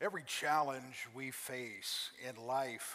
[0.00, 2.94] Every challenge we face in life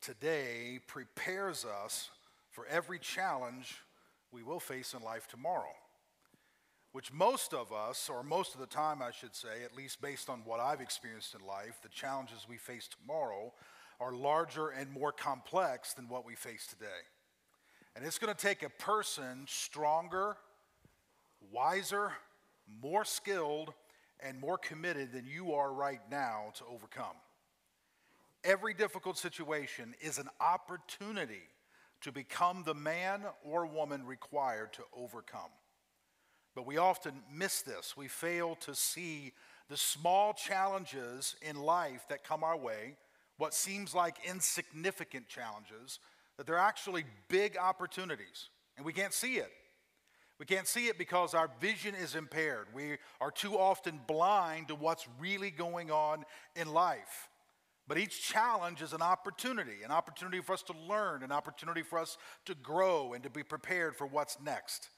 [0.00, 2.10] today prepares us
[2.48, 3.78] for every challenge
[4.30, 5.74] we will face in life tomorrow.
[6.92, 10.30] Which most of us, or most of the time I should say, at least based
[10.30, 13.52] on what I've experienced in life, the challenges we face tomorrow
[13.98, 17.02] are larger and more complex than what we face today.
[17.96, 20.36] And it's going to take a person stronger,
[21.50, 22.12] wiser,
[22.80, 23.74] more skilled,
[24.22, 27.16] and more committed than you are right now to overcome.
[28.44, 31.42] Every difficult situation is an opportunity
[32.00, 35.50] to become the man or woman required to overcome.
[36.54, 37.96] But we often miss this.
[37.96, 39.32] We fail to see
[39.68, 42.96] the small challenges in life that come our way,
[43.38, 45.98] what seems like insignificant challenges,
[46.36, 49.50] that they're actually big opportunities, and we can't see it.
[50.42, 52.66] We can't see it because our vision is impaired.
[52.74, 56.24] We are too often blind to what's really going on
[56.56, 57.28] in life.
[57.86, 61.96] But each challenge is an opportunity, an opportunity for us to learn, an opportunity for
[61.96, 64.88] us to grow and to be prepared for what's next.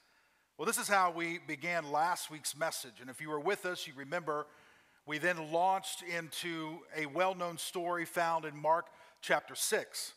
[0.56, 3.02] Well, this is how we began last week's message.
[3.02, 4.46] And if you were with us, you remember
[5.06, 8.86] we then launched into a well known story found in Mark
[9.20, 10.14] chapter 6.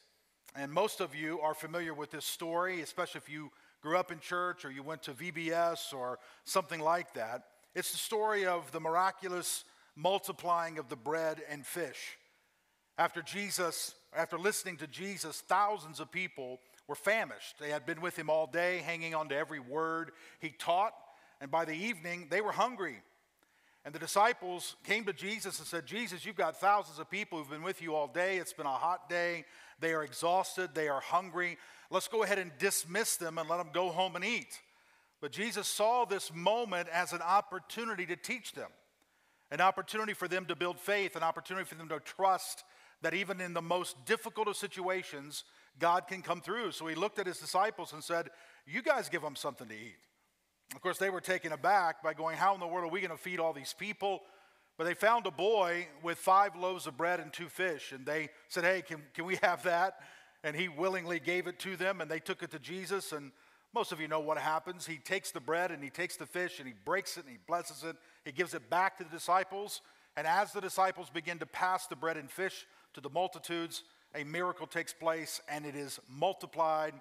[0.56, 3.52] And most of you are familiar with this story, especially if you
[3.88, 7.44] grew up in church or you went to VBS or something like that.
[7.74, 9.64] It's the story of the miraculous
[9.96, 12.18] multiplying of the bread and fish.
[12.98, 17.60] After Jesus, after listening to Jesus, thousands of people were famished.
[17.60, 20.94] They had been with him all day, hanging on to every word he taught,
[21.40, 22.98] and by the evening, they were hungry.
[23.86, 27.50] And the disciples came to Jesus and said, Jesus, you've got thousands of people who've
[27.50, 28.36] been with you all day.
[28.36, 29.46] It's been a hot day.
[29.80, 30.72] They are exhausted.
[30.74, 31.58] They are hungry.
[31.90, 34.60] Let's go ahead and dismiss them and let them go home and eat.
[35.22, 38.70] But Jesus saw this moment as an opportunity to teach them,
[39.50, 42.64] an opportunity for them to build faith, an opportunity for them to trust
[43.02, 45.44] that even in the most difficult of situations,
[45.80, 46.72] God can come through.
[46.72, 48.30] So he looked at his disciples and said,
[48.66, 49.98] You guys give them something to eat.
[50.76, 53.12] Of course, they were taken aback by going, How in the world are we going
[53.12, 54.22] to feed all these people?
[54.78, 58.30] But they found a boy with five loaves of bread and two fish, and they
[58.50, 60.00] said, Hey, can, can we have that?
[60.44, 63.12] And he willingly gave it to them, and they took it to Jesus.
[63.12, 63.32] And
[63.74, 64.86] most of you know what happens.
[64.86, 67.38] He takes the bread and he takes the fish and he breaks it and he
[67.48, 67.96] blesses it.
[68.26, 69.82] He gives it back to the disciples.
[70.16, 73.84] And as the disciples begin to pass the bread and fish to the multitudes,
[74.16, 76.94] a miracle takes place and it is multiplied,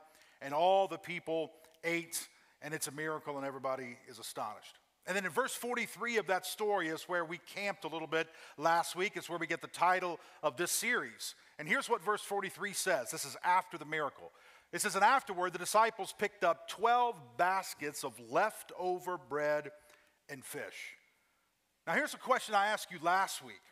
[0.42, 2.28] and all the people ate,
[2.60, 4.78] and it's a miracle, and everybody is astonished.
[5.06, 8.28] And then in verse 43 of that story is where we camped a little bit
[8.58, 9.12] last week.
[9.14, 11.34] It's where we get the title of this series.
[11.58, 14.32] And here's what verse 43 says this is after the miracle.
[14.72, 19.70] It says, And afterward, the disciples picked up 12 baskets of leftover bread
[20.28, 20.96] and fish.
[21.86, 23.62] Now, here's a question I asked you last week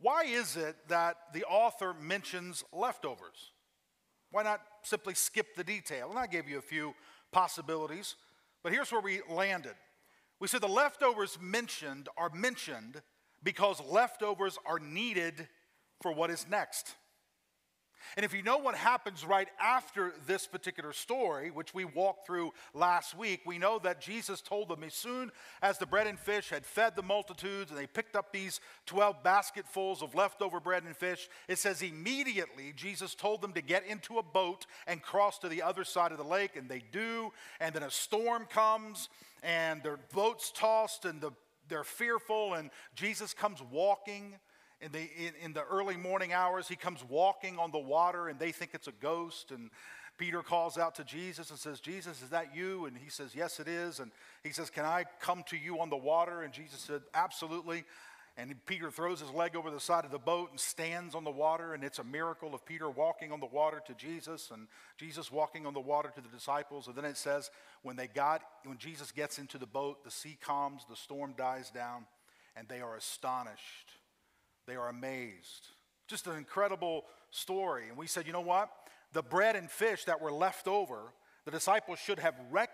[0.00, 3.52] Why is it that the author mentions leftovers?
[4.30, 6.10] Why not simply skip the detail?
[6.10, 6.94] And I gave you a few
[7.32, 8.14] possibilities,
[8.62, 9.74] but here's where we landed.
[10.40, 13.02] We said the leftovers mentioned are mentioned
[13.42, 15.48] because leftovers are needed
[16.00, 16.94] for what is next.
[18.16, 22.52] And if you know what happens right after this particular story, which we walked through
[22.74, 25.30] last week, we know that Jesus told them as soon
[25.62, 29.22] as the bread and fish had fed the multitudes and they picked up these 12
[29.22, 34.18] basketfuls of leftover bread and fish, it says immediately Jesus told them to get into
[34.18, 37.32] a boat and cross to the other side of the lake, and they do.
[37.60, 39.08] And then a storm comes
[39.42, 41.30] and their boat's tossed and the,
[41.68, 44.34] they're fearful, and Jesus comes walking
[44.80, 48.38] in the, in, in, the early morning hours, he comes walking on the water and
[48.38, 49.50] they think it's a ghost.
[49.50, 49.70] And
[50.18, 52.86] Peter calls out to Jesus and says, Jesus, is that you?
[52.86, 53.98] And he says, Yes, it is.
[53.98, 54.12] And
[54.44, 56.42] he says, Can I come to you on the water?
[56.42, 57.84] And Jesus said, Absolutely.
[58.36, 61.30] And Peter throws his leg over the side of the boat and stands on the
[61.30, 61.74] water.
[61.74, 65.66] And it's a miracle of Peter walking on the water to Jesus and Jesus walking
[65.66, 66.86] on the water to the disciples.
[66.86, 67.50] And then it says,
[67.82, 71.70] when they got, when Jesus gets into the boat, the sea calms, the storm dies
[71.70, 72.06] down,
[72.56, 73.97] and they are astonished
[74.68, 75.68] they are amazed.
[76.06, 77.88] Just an incredible story.
[77.88, 78.70] And we said, you know what?
[79.12, 81.12] The bread and fish that were left over
[81.44, 82.67] the disciples should have recognized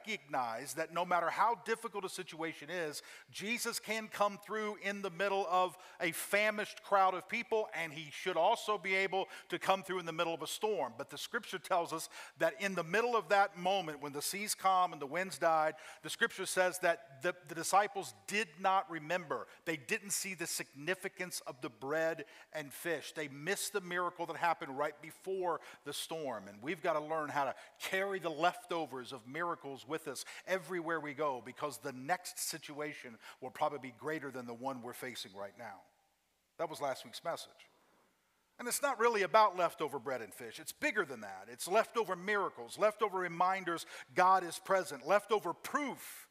[0.76, 5.46] that no matter how difficult a situation is, Jesus can come through in the middle
[5.50, 9.98] of a famished crowd of people, and he should also be able to come through
[9.98, 10.92] in the middle of a storm.
[10.98, 12.08] But the scripture tells us
[12.38, 15.74] that in the middle of that moment, when the seas calm and the winds died,
[16.02, 19.46] the scripture says that the, the disciples did not remember.
[19.64, 23.12] They didn't see the significance of the bread and fish.
[23.14, 26.48] They missed the miracle that happened right before the storm.
[26.48, 30.98] And we've got to learn how to carry the leftovers of miracles with us everywhere
[30.98, 35.30] we go because the next situation will probably be greater than the one we're facing
[35.38, 35.82] right now.
[36.58, 37.70] That was last week's message.
[38.58, 40.58] And it's not really about leftover bread and fish.
[40.58, 41.46] It's bigger than that.
[41.48, 43.86] It's leftover miracles, leftover reminders
[44.16, 46.26] God is present, leftover proof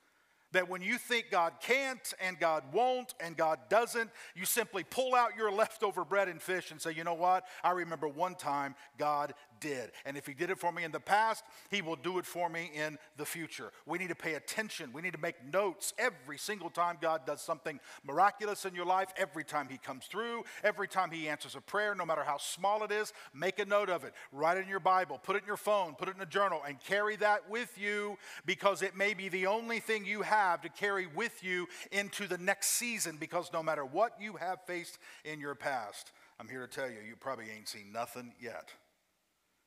[0.54, 5.16] that when you think God can't and God won't and God doesn't, you simply pull
[5.16, 7.46] out your leftover bread and fish and say, you know what?
[7.64, 9.34] I remember one time God
[9.64, 9.92] did.
[10.06, 12.50] And if He did it for me in the past, He will do it for
[12.50, 13.72] me in the future.
[13.86, 14.92] We need to pay attention.
[14.94, 19.12] We need to make notes every single time God does something miraculous in your life,
[19.18, 22.84] every time He comes through, every time He answers a prayer, no matter how small
[22.84, 24.14] it is, make a note of it.
[24.32, 26.62] Write it in your Bible, put it in your phone, put it in a journal,
[26.68, 30.70] and carry that with you because it may be the only thing you have to
[30.70, 35.40] carry with you into the next season because no matter what you have faced in
[35.40, 38.74] your past, I'm here to tell you, you probably ain't seen nothing yet.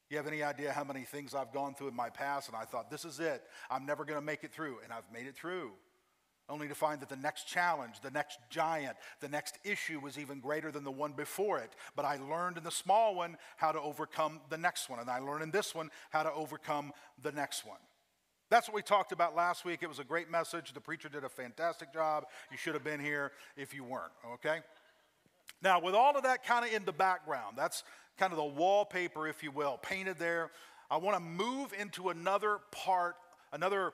[0.08, 2.64] You have any idea how many things I've gone through in my past and I
[2.64, 3.42] thought, this is it.
[3.70, 4.78] I'm never going to make it through.
[4.84, 5.72] And I've made it through.
[6.48, 10.38] Only to find that the next challenge, the next giant, the next issue was even
[10.38, 11.74] greater than the one before it.
[11.96, 15.00] But I learned in the small one how to overcome the next one.
[15.00, 17.80] And I learned in this one how to overcome the next one.
[18.48, 19.80] That's what we talked about last week.
[19.82, 20.72] It was a great message.
[20.72, 22.26] The preacher did a fantastic job.
[22.52, 24.60] You should have been here if you weren't, okay?
[25.62, 27.82] Now, with all of that kind of in the background, that's
[28.18, 30.50] kind of the wallpaper, if you will, painted there.
[30.90, 33.16] I want to move into another part,
[33.52, 33.92] another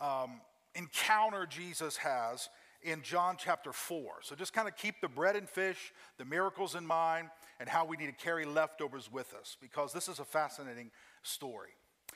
[0.00, 0.40] um,
[0.74, 2.48] encounter Jesus has
[2.82, 4.18] in John chapter 4.
[4.22, 7.28] So just kind of keep the bread and fish, the miracles in mind,
[7.58, 10.90] and how we need to carry leftovers with us, because this is a fascinating
[11.22, 11.70] story.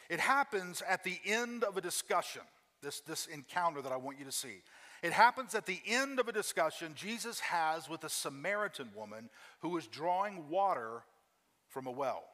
[0.08, 2.42] It happens at the end of a discussion,
[2.82, 4.62] this, this encounter that I want you to see.
[5.02, 9.30] It happens at the end of a discussion Jesus has with a Samaritan woman
[9.60, 11.04] who is drawing water
[11.70, 12.24] from a well.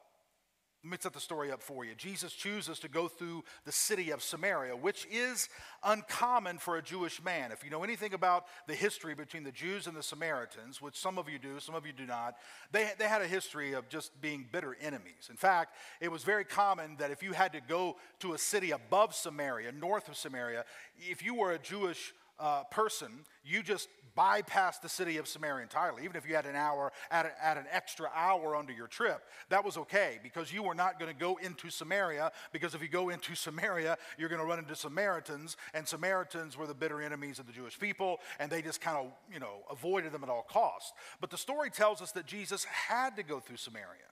[0.83, 1.95] Let me set the story up for you.
[1.95, 5.49] Jesus chooses to go through the city of Samaria, which is
[5.83, 7.51] uncommon for a Jewish man.
[7.51, 11.17] If you know anything about the history between the Jews and the Samaritans, which some
[11.17, 12.35] of you do, some of you do not,
[12.71, 15.27] they, they had a history of just being bitter enemies.
[15.29, 18.71] In fact, it was very common that if you had to go to a city
[18.71, 20.63] above Samaria, north of Samaria,
[20.97, 26.03] if you were a Jewish uh, person, you just bypassed the city of Samaria entirely.
[26.03, 29.63] Even if you had an hour, add, add an extra hour onto your trip, that
[29.63, 32.31] was okay because you were not going to go into Samaria.
[32.51, 36.65] Because if you go into Samaria, you're going to run into Samaritans, and Samaritans were
[36.65, 40.11] the bitter enemies of the Jewish people, and they just kind of, you know, avoided
[40.11, 40.93] them at all costs.
[41.21, 44.07] But the story tells us that Jesus had to go through Samaria.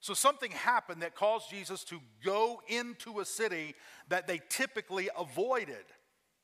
[0.00, 3.76] So something happened that caused Jesus to go into a city
[4.08, 5.84] that they typically avoided.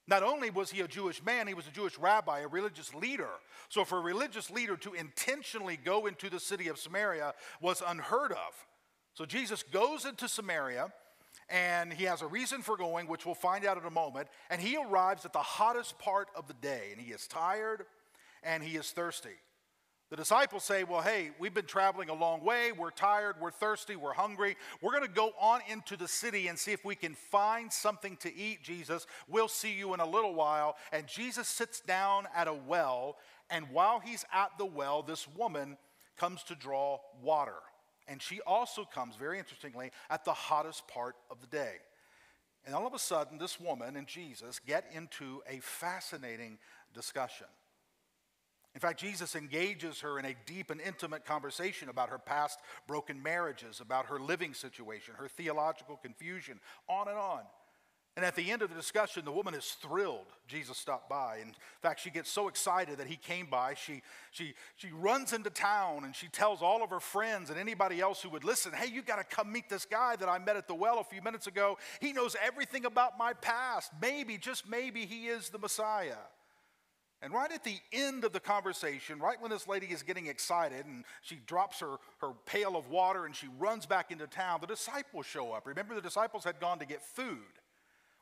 [0.08, 3.28] Not only was he a Jewish man, he was a Jewish rabbi, a religious leader.
[3.69, 8.32] So, for a religious leader to intentionally go into the city of Samaria was unheard
[8.32, 8.66] of.
[9.12, 10.90] So, Jesus goes into Samaria
[11.50, 14.28] and he has a reason for going, which we'll find out in a moment.
[14.49, 17.84] And he arrives at the hottest part of the day, and he is tired
[18.43, 19.37] and he is thirsty.
[20.10, 22.72] The disciples say, Well, hey, we've been traveling a long way.
[22.72, 23.37] We're tired.
[23.40, 23.94] We're thirsty.
[23.94, 24.56] We're hungry.
[24.81, 28.16] We're going to go on into the city and see if we can find something
[28.19, 29.06] to eat, Jesus.
[29.28, 30.76] We'll see you in a little while.
[30.93, 33.16] And Jesus sits down at a well.
[33.50, 35.76] And while he's at the well, this woman
[36.16, 37.56] comes to draw water.
[38.06, 41.75] And she also comes, very interestingly, at the hottest part of the day.
[42.64, 46.58] And all of a sudden, this woman and Jesus get into a fascinating
[46.94, 47.46] discussion.
[48.79, 53.20] In fact, Jesus engages her in a deep and intimate conversation about her past broken
[53.20, 57.41] marriages, about her living situation, her theological confusion, on and on.
[58.17, 61.39] And at the end of the discussion, the woman is thrilled Jesus stopped by.
[61.43, 63.75] In fact, she gets so excited that he came by.
[63.75, 68.01] She, she, she runs into town and she tells all of her friends and anybody
[68.01, 70.55] else who would listen, hey, you got to come meet this guy that I met
[70.55, 71.79] at the well a few minutes ago.
[72.01, 73.91] He knows everything about my past.
[74.01, 76.15] Maybe, just maybe, he is the Messiah.
[77.20, 80.87] And right at the end of the conversation, right when this lady is getting excited
[80.87, 84.69] and she drops her, her pail of water and she runs back into town, the
[84.69, 85.67] disciples show up.
[85.67, 87.39] Remember, the disciples had gone to get food.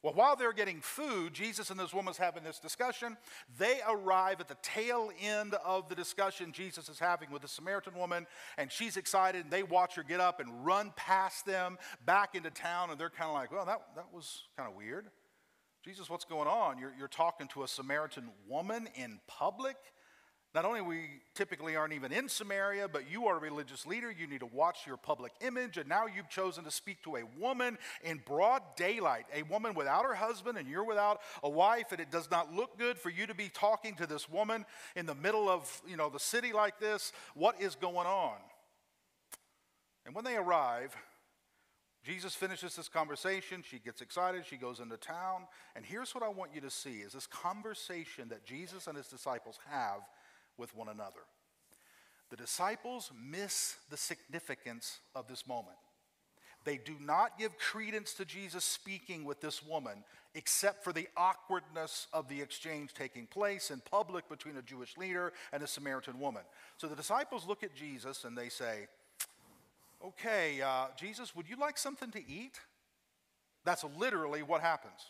[0.02, 3.16] Well, while they're getting food, Jesus and this woman's having this discussion.
[3.58, 7.94] They arrive at the tail end of the discussion Jesus is having with the Samaritan
[7.94, 8.26] woman,
[8.56, 12.50] and she's excited, and they watch her get up and run past them back into
[12.50, 15.06] town, and they're kind of like, well, that, that was kind of weird.
[15.86, 16.80] Jesus, what's going on?
[16.80, 19.76] You're, you're talking to a Samaritan woman in public.
[20.52, 21.04] Not only we
[21.36, 24.10] typically aren't even in Samaria, but you are a religious leader.
[24.10, 25.76] You need to watch your public image.
[25.76, 30.04] And now you've chosen to speak to a woman in broad daylight, a woman without
[30.04, 31.92] her husband, and you're without a wife.
[31.92, 34.64] And it does not look good for you to be talking to this woman
[34.96, 37.12] in the middle of you know, the city like this.
[37.34, 38.38] What is going on?
[40.04, 40.96] And when they arrive,
[42.06, 43.64] Jesus finishes this conversation.
[43.68, 44.46] She gets excited.
[44.46, 45.42] She goes into town.
[45.74, 49.08] And here's what I want you to see is this conversation that Jesus and his
[49.08, 50.02] disciples have
[50.56, 51.18] with one another.
[52.30, 55.78] The disciples miss the significance of this moment.
[56.64, 60.04] They do not give credence to Jesus speaking with this woman,
[60.36, 65.32] except for the awkwardness of the exchange taking place in public between a Jewish leader
[65.52, 66.42] and a Samaritan woman.
[66.76, 68.86] So the disciples look at Jesus and they say,
[70.04, 72.60] Okay, uh, Jesus, would you like something to eat?
[73.64, 75.00] That's literally what happens.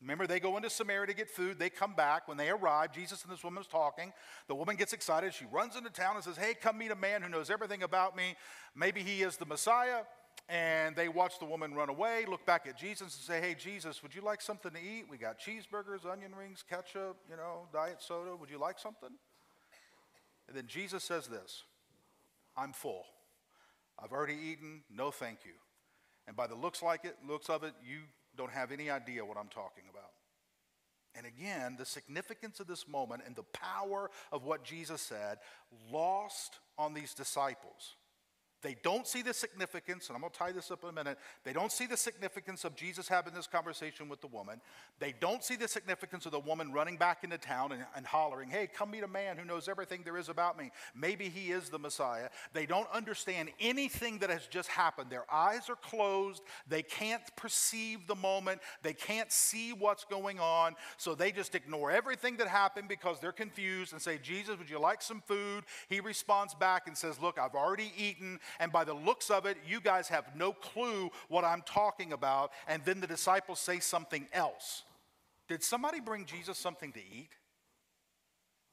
[0.00, 1.58] Remember, they go into Samaria to get food.
[1.58, 2.26] They come back.
[2.26, 4.12] When they arrive, Jesus and this woman is talking.
[4.48, 5.34] The woman gets excited.
[5.34, 8.16] She runs into town and says, Hey, come meet a man who knows everything about
[8.16, 8.34] me.
[8.74, 10.02] Maybe he is the Messiah.
[10.48, 14.02] And they watch the woman run away, look back at Jesus and say, Hey, Jesus,
[14.02, 15.04] would you like something to eat?
[15.10, 18.34] We got cheeseburgers, onion rings, ketchup, you know, diet soda.
[18.34, 19.10] Would you like something?
[20.48, 21.64] And then Jesus says this
[22.56, 23.04] I'm full.
[24.02, 24.82] I've already eaten.
[24.90, 25.52] No, thank you.
[26.26, 28.00] And by the looks like it, looks of it, you
[28.36, 30.10] don't have any idea what I'm talking about.
[31.14, 35.38] And again, the significance of this moment and the power of what Jesus said
[35.90, 37.96] lost on these disciples.
[38.62, 41.18] They don't see the significance, and I'm going to tie this up in a minute.
[41.44, 44.60] They don't see the significance of Jesus having this conversation with the woman.
[44.98, 48.50] They don't see the significance of the woman running back into town and, and, hollering,
[48.50, 50.70] Hey, come meet a man who knows everything there is about me.
[50.94, 52.28] Maybe he is the Messiah.
[52.52, 55.10] They don't understand anything that has just happened.
[55.10, 56.42] Their eyes are closed.
[56.68, 58.60] They can't perceive the moment.
[58.82, 60.74] They can't see what's going on.
[60.98, 64.78] So they just ignore everything that happened because they're confused and say, Jesus, would you
[64.78, 65.64] like some food?
[65.88, 69.56] He responds back and says, Look, I've already eaten and by the looks of it,
[69.66, 72.52] you guys have no clue what I'm talking about.
[72.66, 74.82] And then the disciples say something else.
[75.48, 77.30] Did somebody bring Jesus something to eat?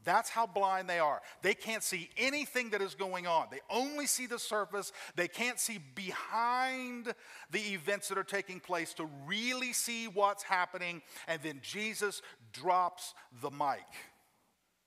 [0.04, 1.22] That's how blind they are.
[1.42, 3.48] They can't see anything that is going on.
[3.52, 4.94] They only see the surface.
[5.16, 7.14] They can't see behind
[7.52, 11.02] the events that are taking place to really see what's happening.
[11.28, 12.22] And then Jesus
[12.54, 13.84] drops the mic.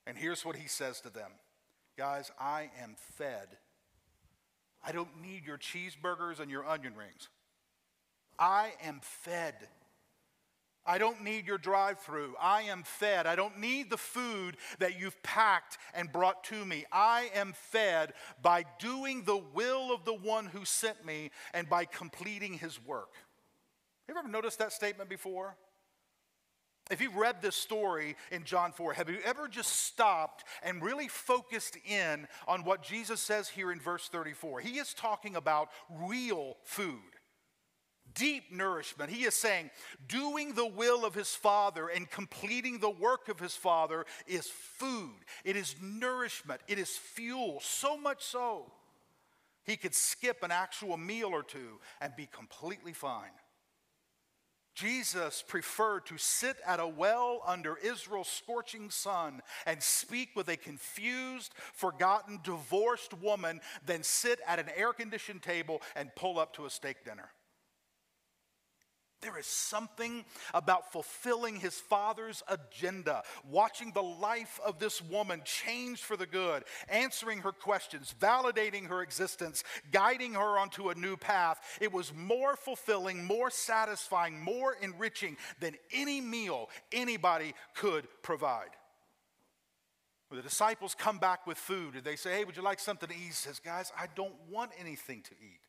[0.06, 1.32] And here's what he says to them
[1.98, 3.58] Guys, I am fed
[4.84, 7.28] I don't need your cheeseburgers and your onion rings.
[8.38, 9.54] I am fed.
[10.86, 12.34] I don't need your drive through.
[12.40, 13.26] I am fed.
[13.26, 16.86] I don't need the food that you've packed and brought to me.
[16.90, 21.84] I am fed by doing the will of the one who sent me and by
[21.84, 23.12] completing his work.
[24.08, 25.56] Have you ever noticed that statement before?
[26.90, 31.06] If you've read this story in John 4, have you ever just stopped and really
[31.06, 34.60] focused in on what Jesus says here in verse 34?
[34.60, 36.98] He is talking about real food,
[38.12, 39.08] deep nourishment.
[39.08, 39.70] He is saying,
[40.08, 45.14] doing the will of his Father and completing the work of his Father is food,
[45.44, 48.72] it is nourishment, it is fuel, so much so.
[49.62, 53.30] He could skip an actual meal or two and be completely fine.
[54.74, 60.56] Jesus preferred to sit at a well under Israel's scorching sun and speak with a
[60.56, 66.66] confused, forgotten, divorced woman than sit at an air conditioned table and pull up to
[66.66, 67.30] a steak dinner.
[69.22, 70.24] There is something
[70.54, 76.64] about fulfilling his father's agenda, watching the life of this woman change for the good,
[76.88, 79.62] answering her questions, validating her existence,
[79.92, 81.60] guiding her onto a new path.
[81.82, 88.70] It was more fulfilling, more satisfying, more enriching than any meal anybody could provide.
[90.28, 93.08] When the disciples come back with food and they say, Hey, would you like something
[93.08, 93.18] to eat?
[93.18, 95.60] He says, Guys, I don't want anything to eat.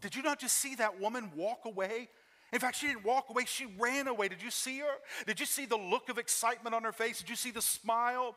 [0.00, 2.08] Did you not just see that woman walk away
[2.52, 4.28] in fact, she didn't walk away, she ran away.
[4.28, 4.94] Did you see her?
[5.26, 7.18] Did you see the look of excitement on her face?
[7.18, 8.34] Did you see the smile?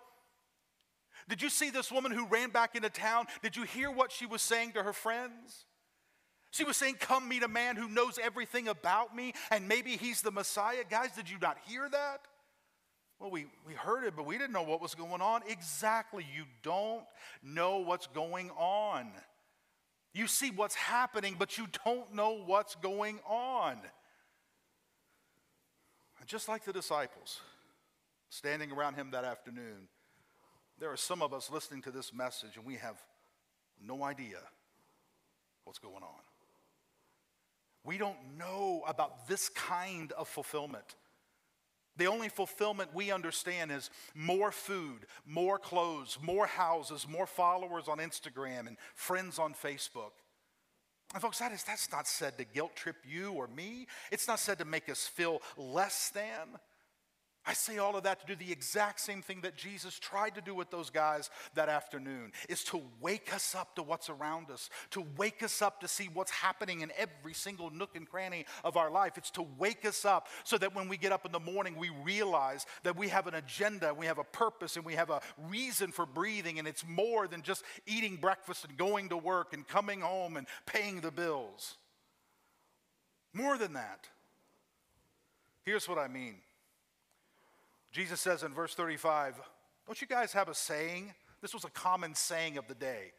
[1.28, 3.28] Did you see this woman who ran back into town?
[3.42, 5.66] Did you hear what she was saying to her friends?
[6.52, 10.22] She was saying, Come meet a man who knows everything about me, and maybe he's
[10.22, 10.84] the Messiah.
[10.88, 12.22] Guys, did you not hear that?
[13.20, 15.42] Well, we, we heard it, but we didn't know what was going on.
[15.48, 16.26] Exactly.
[16.36, 17.04] You don't
[17.42, 19.12] know what's going on.
[20.14, 23.78] You see what's happening, but you don't know what's going on.
[26.24, 27.42] And just like the disciples
[28.30, 29.90] standing around him that afternoon,
[30.80, 32.96] there are some of us listening to this message and we have
[33.86, 34.38] no idea
[35.66, 36.22] what's going on.
[37.84, 40.96] We don't know about this kind of fulfillment.
[41.98, 47.98] The only fulfillment we understand is more food, more clothes, more houses, more followers on
[47.98, 50.12] Instagram, and friends on Facebook.
[51.14, 53.88] And folks, that is, that's not said to guilt trip you or me.
[54.12, 56.60] It's not said to make us feel less than.
[57.46, 60.42] I say all of that to do the exact same thing that Jesus tried to
[60.42, 64.70] do with those guys that afternoon is to wake us up to what's around us,
[64.92, 68.78] to wake us up to see what's happening in every single nook and cranny of
[68.78, 69.18] our life.
[69.18, 71.90] It's to wake us up so that when we get up in the morning, we
[72.06, 75.20] realize that we have an agenda, we have a purpose, and we have a
[75.50, 79.68] reason for breathing, and it's more than just eating breakfast and going to work and
[79.68, 81.76] coming home and paying the bills.
[83.34, 84.08] More than that.
[85.66, 86.36] Here's what I mean.
[87.94, 89.40] Jesus says in verse 35,
[89.86, 91.14] Don't you guys have a saying?
[91.42, 93.14] This was a common saying of the day.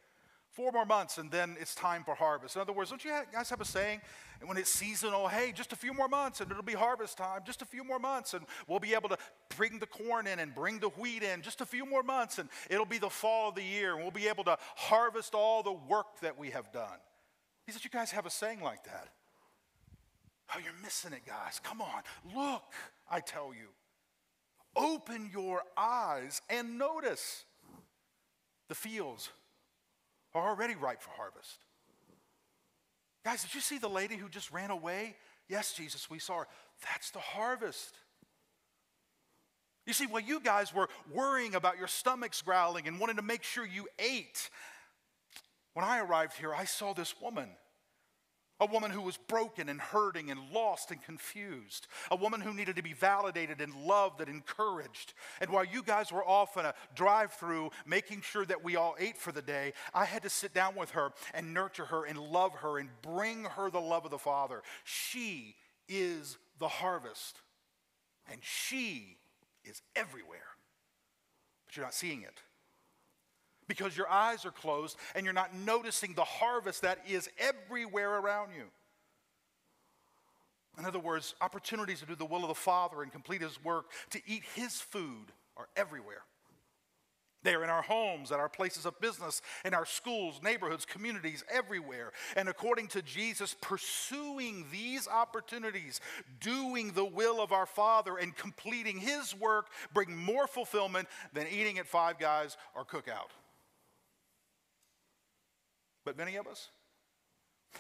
[0.51, 2.57] Four more months and then it's time for harvest.
[2.57, 4.01] In other words, don't you guys have a saying?
[4.41, 7.41] And when it's seasonal, hey, just a few more months and it'll be harvest time.
[7.45, 9.19] Just a few more months and we'll be able to
[9.57, 11.43] bring the corn in and bring the wheat in.
[11.43, 14.11] Just a few more months and it'll be the fall of the year and we'll
[14.11, 16.99] be able to harvest all the work that we have done.
[17.67, 19.09] He said, You guys have a saying like that.
[20.55, 21.61] Oh, you're missing it, guys.
[21.63, 22.03] Come on.
[22.35, 22.63] Look,
[23.11, 23.69] I tell you.
[24.77, 27.45] Open your eyes and notice
[28.69, 29.31] the fields
[30.35, 31.59] are already ripe for harvest.
[33.25, 35.17] Guys, did you see the lady who just ran away?
[35.49, 36.47] Yes, Jesus, we saw her.
[36.83, 37.95] That's the harvest.
[39.87, 43.43] You see, while you guys were worrying about your stomachs growling and wanting to make
[43.43, 44.51] sure you ate,
[45.75, 47.49] when I arrived here, I saw this woman
[48.61, 51.87] a woman who was broken and hurting and lost and confused.
[52.11, 55.15] A woman who needed to be validated and loved and encouraged.
[55.41, 58.95] And while you guys were off in a drive through making sure that we all
[58.99, 62.19] ate for the day, I had to sit down with her and nurture her and
[62.19, 64.63] love her and bring her the love of the Father.
[64.85, 65.57] She
[65.89, 67.41] is the harvest,
[68.31, 69.19] and she
[69.65, 70.39] is everywhere.
[71.67, 72.41] But you're not seeing it
[73.69, 78.51] because your eyes are closed and you're not noticing the harvest that is everywhere around
[78.57, 78.65] you.
[80.79, 83.87] In other words, opportunities to do the will of the Father and complete His work,
[84.11, 86.23] to eat His food, are everywhere.
[87.45, 91.45] They are in our homes, at our places of business, in our schools, neighborhoods, communities,
[91.53, 92.11] everywhere.
[92.37, 96.01] And according to Jesus, pursuing these opportunities,
[96.41, 101.79] doing the will of our Father, and completing His work bring more fulfillment than eating
[101.79, 103.31] at Five Guys or Cookout.
[106.05, 106.71] But many of us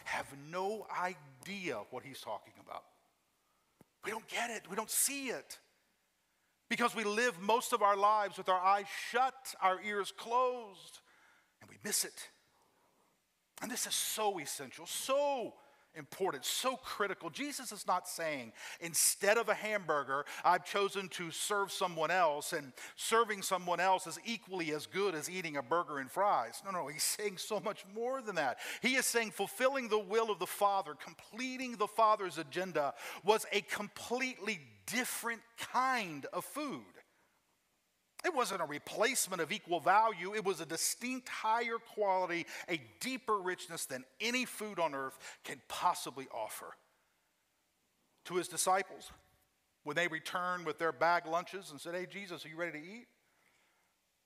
[0.04, 2.84] have no idea what he's talking about.
[4.04, 5.58] We don't get it, we don't see it.
[6.68, 11.00] Because we live most of our lives with our eyes shut, our ears closed,
[11.60, 12.30] and we miss it.
[13.62, 15.54] And this is so essential, so
[15.96, 17.30] important, so critical.
[17.30, 22.72] Jesus is not saying, instead of a hamburger, I've chosen to serve someone else, and
[22.96, 26.62] serving someone else is equally as good as eating a burger and fries.
[26.64, 28.58] No, no, he's saying so much more than that.
[28.82, 33.60] He is saying fulfilling the will of the Father, completing the Father's agenda, was a
[33.62, 36.82] completely different kind of food.
[38.24, 40.34] It wasn't a replacement of equal value.
[40.34, 45.60] It was a distinct higher quality, a deeper richness than any food on earth can
[45.68, 46.74] possibly offer.
[48.26, 49.10] To his disciples,
[49.82, 52.84] when they returned with their bag lunches and said, Hey, Jesus, are you ready to
[52.84, 53.06] eat?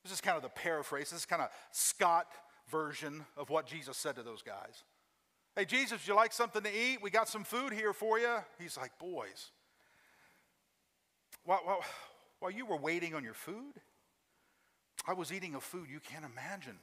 [0.05, 1.11] This is kind of the paraphrase.
[1.11, 2.29] This is kind of Scott
[2.71, 4.85] version of what Jesus said to those guys.
[5.57, 7.03] Hey, Jesus, you like something to eat?
[7.03, 8.37] We got some food here for you.
[8.61, 9.51] He's like, Boys,
[11.45, 11.85] while, while,
[12.39, 13.75] while you were waiting on your food,
[15.07, 16.79] I was eating a food you can't imagine.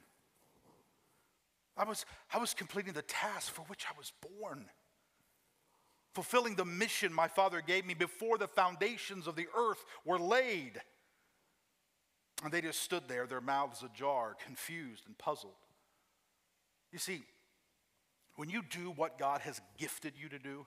[1.76, 4.64] I was, I was completing the task for which I was born,
[6.14, 10.80] fulfilling the mission my Father gave me before the foundations of the earth were laid.
[12.42, 15.52] And they just stood there, their mouths ajar, confused and puzzled.
[16.92, 17.22] You see,
[18.36, 20.66] when you do what God has gifted you to do,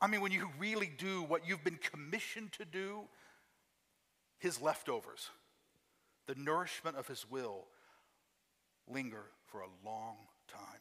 [0.00, 3.02] I mean, when you really do what you've been commissioned to do,
[4.38, 5.28] His leftovers,
[6.26, 7.66] the nourishment of His will
[8.88, 10.16] linger for a long
[10.48, 10.80] time.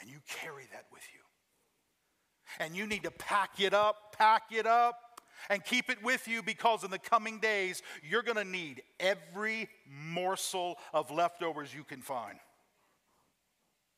[0.00, 1.20] And you carry that with you.
[2.64, 6.42] And you need to pack it up, pack it up, and keep it with you
[6.42, 12.00] because in the coming days, you're going to need every morsel of leftovers you can
[12.00, 12.38] find.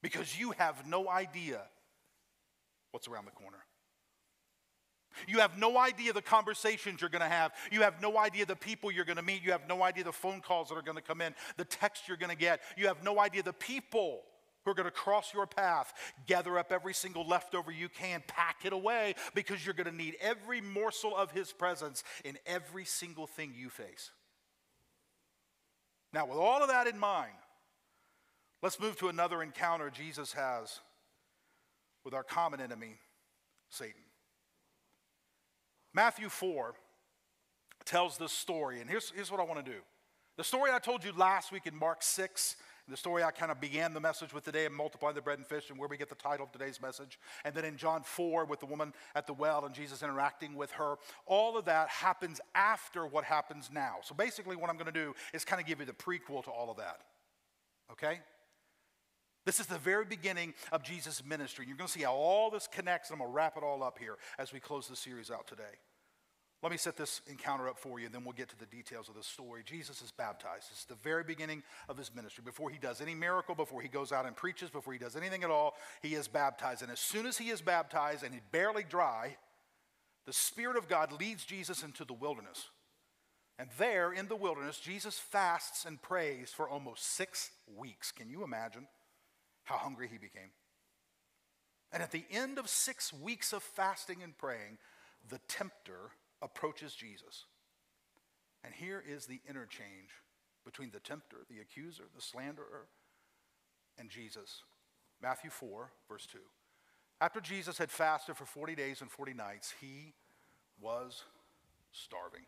[0.03, 1.63] Because you have no idea
[2.93, 3.59] what's around the corner.
[5.27, 7.53] You have no idea the conversations you're going to have.
[7.71, 9.43] You have no idea the people you're going to meet.
[9.43, 12.09] You have no idea the phone calls that are going to come in, the text
[12.09, 12.61] you're going to get.
[12.77, 14.23] You have no idea the people
[14.65, 15.95] who are going to cross your path.
[16.27, 20.17] Gather up every single leftover you can, pack it away because you're going to need
[20.21, 24.11] every morsel of His presence in every single thing you face.
[26.13, 27.33] Now, with all of that in mind,
[28.63, 30.81] let's move to another encounter Jesus has
[32.05, 32.99] with our common enemy,
[33.69, 34.06] Satan.
[35.97, 36.75] Matthew 4
[37.87, 39.79] tells this story, and here's, here's what I want to do.
[40.37, 42.57] The story I told you last week in Mark 6,
[42.87, 45.47] the story I kind of began the message with today, and multiply the bread and
[45.47, 47.19] fish, and where we get the title of today's message.
[47.47, 50.71] And then in John 4, with the woman at the well and Jesus interacting with
[50.73, 53.95] her, all of that happens after what happens now.
[54.03, 56.51] So basically, what I'm going to do is kind of give you the prequel to
[56.51, 57.01] all of that.
[57.91, 58.21] Okay?
[59.47, 61.67] This is the very beginning of Jesus' ministry.
[61.67, 63.85] You're going to see how all this connects, and I'm going to wrap it all
[63.85, 65.63] up here as we close the series out today.
[66.65, 69.09] Let me set this encounter up for you, and then we'll get to the details
[69.09, 69.63] of the story.
[69.65, 70.67] Jesus is baptized.
[70.73, 72.43] It's the very beginning of his ministry.
[72.45, 75.45] Before he does any miracle, before he goes out and preaches, before he does anything
[75.45, 76.83] at all, he is baptized.
[76.83, 79.37] And as soon as he is baptized and he's barely dry,
[80.25, 82.71] the Spirit of God leads Jesus into the wilderness.
[83.61, 88.11] And there in the wilderness, Jesus fasts and prays for almost six weeks.
[88.11, 88.89] Can you imagine?
[89.67, 90.51] How hungry he became.
[91.93, 94.79] And at the end of six weeks of fasting and praying,
[95.29, 97.45] the tempter approaches Jesus.
[98.65, 100.11] And here is the interchange
[100.65, 102.87] between the tempter, the accuser, the slanderer,
[103.99, 104.63] and Jesus.
[105.23, 106.39] Matthew 4, verse 2.
[107.21, 110.13] After Jesus had fasted for 40 days and 40 nights, he
[110.81, 111.25] was
[111.93, 112.47] starving.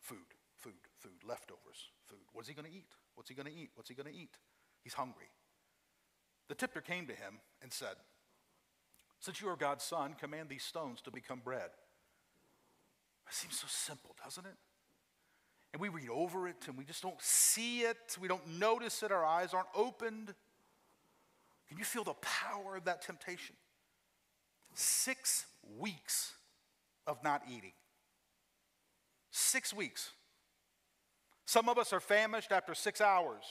[0.00, 0.18] Food,
[0.56, 2.18] food, food, leftovers, food.
[2.32, 2.86] What's he going to eat?
[3.14, 3.70] What's he going to eat?
[3.74, 4.36] What's he going to eat?
[4.82, 5.28] He's hungry.
[6.48, 7.96] The tempter came to him and said,
[9.20, 11.70] Since you are God's son, command these stones to become bread.
[13.28, 14.56] It seems so simple, doesn't it?
[15.72, 18.16] And we read over it and we just don't see it.
[18.20, 19.12] We don't notice it.
[19.12, 20.34] Our eyes aren't opened.
[21.68, 23.54] Can you feel the power of that temptation?
[24.74, 25.46] Six
[25.78, 26.32] weeks
[27.06, 27.72] of not eating.
[29.30, 30.10] Six weeks.
[31.46, 33.44] Some of us are famished after six hours.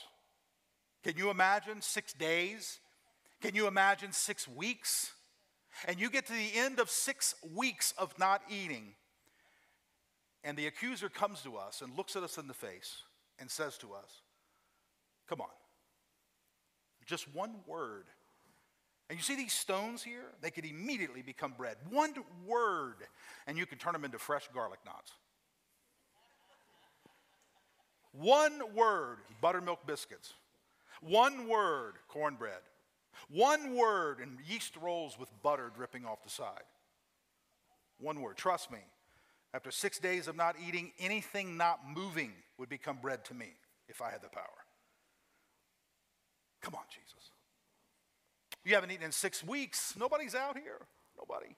[1.02, 2.80] Can you imagine six days?
[3.40, 5.12] Can you imagine six weeks?
[5.86, 8.94] And you get to the end of six weeks of not eating,
[10.42, 13.02] and the accuser comes to us and looks at us in the face
[13.38, 14.22] and says to us,
[15.28, 15.48] Come on,
[17.06, 18.06] just one word.
[19.08, 20.24] And you see these stones here?
[20.40, 21.76] They could immediately become bread.
[21.90, 22.14] One
[22.46, 22.96] word,
[23.46, 25.12] and you can turn them into fresh garlic knots.
[28.12, 30.34] One word, buttermilk biscuits.
[31.00, 32.60] One word, cornbread.
[33.28, 36.64] One word, and yeast rolls with butter dripping off the side.
[37.98, 38.36] One word.
[38.36, 38.78] Trust me,
[39.52, 43.48] after six days of not eating, anything not moving would become bread to me
[43.88, 44.44] if I had the power.
[46.60, 47.30] Come on, Jesus.
[48.64, 49.94] You haven't eaten in six weeks.
[49.98, 50.78] Nobody's out here.
[51.18, 51.54] Nobody.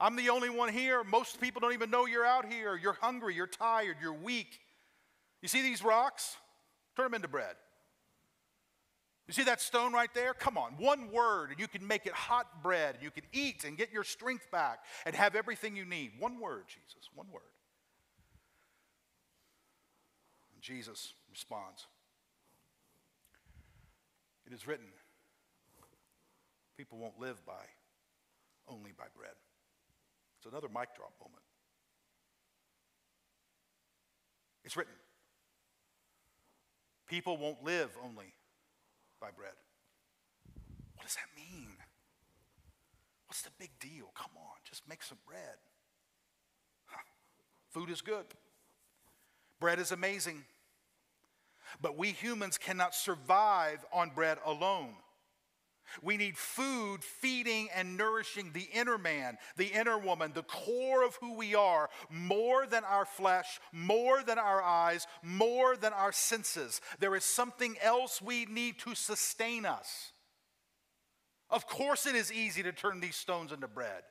[0.00, 1.02] I'm the only one here.
[1.04, 2.76] Most people don't even know you're out here.
[2.76, 4.60] You're hungry, you're tired, you're weak.
[5.42, 6.36] You see these rocks?
[6.96, 7.54] Turn them into bread.
[9.28, 10.32] You see that stone right there?
[10.32, 13.62] Come on, one word, and you can make it hot bread, and you can eat
[13.64, 16.12] and get your strength back and have everything you need.
[16.18, 17.42] One word, Jesus, one word.
[20.54, 21.86] And Jesus responds
[24.46, 24.86] It is written,
[26.78, 27.66] people won't live by
[28.66, 29.34] only by bread.
[30.38, 31.42] It's another mic drop moment.
[34.64, 34.94] It's written.
[37.08, 38.32] People won't live only
[39.20, 39.52] by bread.
[40.94, 41.70] What does that mean?
[43.26, 44.10] What's the big deal?
[44.14, 45.58] Come on, just make some bread.
[46.86, 47.02] Huh.
[47.70, 48.26] Food is good,
[49.60, 50.44] bread is amazing.
[51.82, 54.94] But we humans cannot survive on bread alone.
[56.02, 61.16] We need food feeding and nourishing the inner man, the inner woman, the core of
[61.16, 66.80] who we are, more than our flesh, more than our eyes, more than our senses.
[67.00, 70.12] There is something else we need to sustain us.
[71.50, 74.02] Of course, it is easy to turn these stones into bread.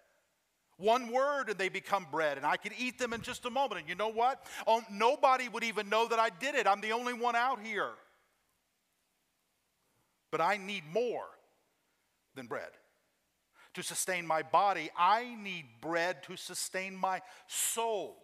[0.78, 3.82] One word and they become bread, and I could eat them in just a moment.
[3.82, 4.46] And you know what?
[4.66, 6.68] Oh, nobody would even know that I did it.
[6.68, 7.92] I'm the only one out here.
[10.32, 11.26] But I need more
[12.38, 12.70] than bread.
[13.74, 18.24] To sustain my body, I need bread to sustain my soul.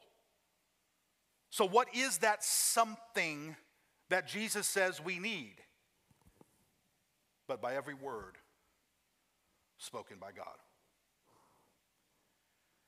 [1.49, 3.55] So, what is that something
[4.09, 5.55] that Jesus says we need?
[7.47, 8.37] But by every word
[9.77, 10.55] spoken by God.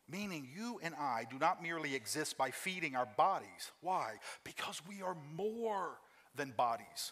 [0.09, 3.71] Meaning, you and I do not merely exist by feeding our bodies.
[3.81, 4.13] Why?
[4.43, 5.97] Because we are more
[6.35, 7.11] than bodies.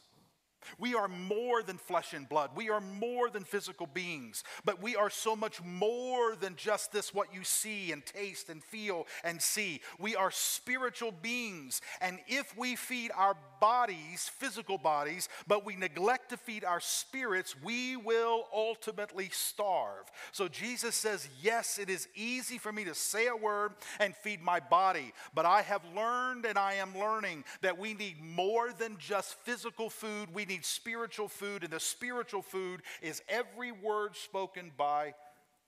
[0.79, 2.51] We are more than flesh and blood.
[2.55, 7.13] We are more than physical beings, but we are so much more than just this
[7.13, 9.81] what you see and taste and feel and see.
[9.99, 16.31] We are spiritual beings, and if we feed our bodies, physical bodies, but we neglect
[16.31, 20.03] to feed our spirits, we will ultimately starve.
[20.33, 23.71] So Jesus says, Yes, it is easy for me to say a word
[24.01, 28.21] and feed my body, but I have learned and I am learning that we need
[28.21, 30.33] more than just physical food.
[30.33, 35.13] We need spiritual food, and the spiritual food is every word spoken by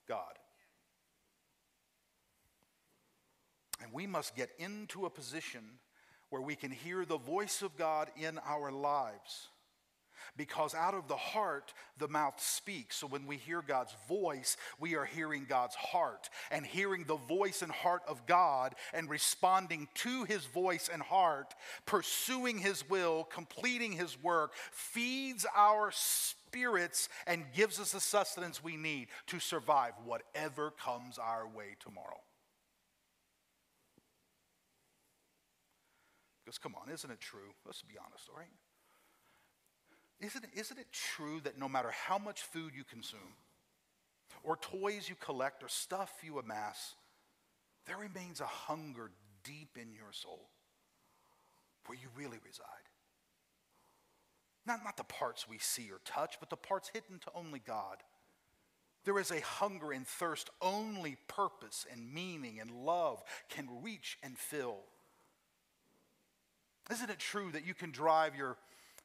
[0.06, 0.34] God.
[3.82, 5.62] And we must get into a position
[6.30, 9.48] where we can hear the voice of God in our lives.
[10.36, 12.96] Because out of the heart, the mouth speaks.
[12.96, 16.28] So when we hear God's voice, we are hearing God's heart.
[16.50, 21.54] And hearing the voice and heart of God and responding to his voice and heart,
[21.86, 28.76] pursuing his will, completing his work, feeds our spirits and gives us the sustenance we
[28.76, 32.20] need to survive whatever comes our way tomorrow.
[36.46, 37.50] Because, come on, isn't it true?
[37.64, 38.46] Let's be honest, all right?
[40.20, 43.34] Isn't it, isn't it true that no matter how much food you consume,
[44.44, 46.94] or toys you collect, or stuff you amass,
[47.86, 49.10] there remains a hunger
[49.42, 50.48] deep in your soul
[51.86, 52.64] where you really reside?
[54.64, 58.04] Not, not the parts we see or touch, but the parts hidden to only God.
[59.04, 64.38] There is a hunger and thirst only purpose and meaning and love can reach and
[64.38, 64.84] fill.
[66.90, 68.56] Isn't it true that you can drive your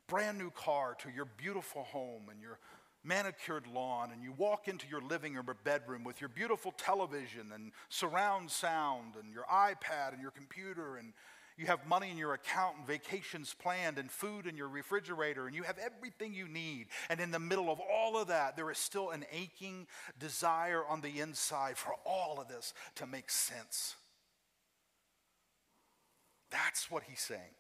[0.07, 2.59] brand new car to your beautiful home and your
[3.03, 7.51] manicured lawn, and you walk into your living room or bedroom with your beautiful television
[7.53, 11.13] and surround sound and your iPad and your computer, and
[11.57, 15.55] you have money in your account and vacations planned and food in your refrigerator, and
[15.55, 16.87] you have everything you need.
[17.09, 19.87] And in the middle of all of that, there is still an aching
[20.19, 23.95] desire on the inside for all of this to make sense.
[26.51, 27.55] That's what he's saying.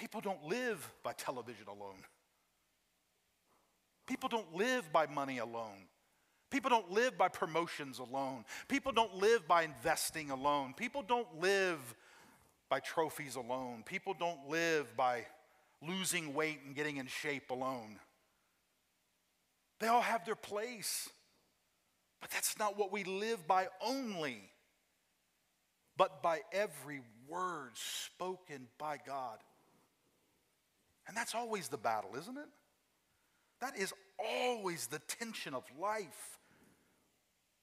[0.00, 2.02] People don't live by television alone.
[4.06, 5.88] People don't live by money alone.
[6.50, 8.46] People don't live by promotions alone.
[8.66, 10.72] People don't live by investing alone.
[10.74, 11.78] People don't live
[12.70, 13.82] by trophies alone.
[13.84, 15.26] People don't live by
[15.86, 17.98] losing weight and getting in shape alone.
[19.80, 21.10] They all have their place.
[22.22, 24.50] But that's not what we live by only,
[25.98, 29.38] but by every word spoken by God.
[31.10, 32.46] And that's always the battle, isn't it?
[33.60, 36.38] That is always the tension of life.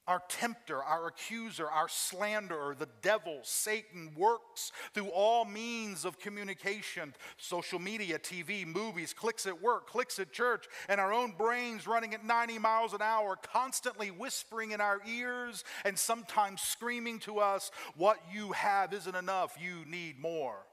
[0.05, 7.13] Our tempter, our accuser, our slanderer, the devil, Satan works through all means of communication
[7.37, 12.13] social media, TV, movies, cliques at work, cliques at church, and our own brains running
[12.13, 17.71] at 90 miles an hour, constantly whispering in our ears and sometimes screaming to us,
[17.95, 20.65] What you have isn't enough, you need more.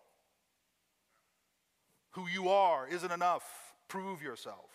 [2.15, 3.45] Who you are isn't enough.
[3.89, 4.75] Prove yourself.